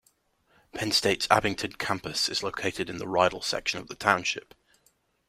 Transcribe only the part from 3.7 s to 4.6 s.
of the township.